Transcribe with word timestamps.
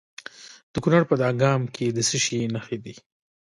د 0.73 0.75
کونړ 0.83 1.01
په 1.07 1.15
دانګام 1.21 1.61
کې 1.75 1.85
د 1.95 1.99
څه 2.09 2.17
شي 2.23 2.39
نښې 2.53 2.77
دي؟ 2.83 2.93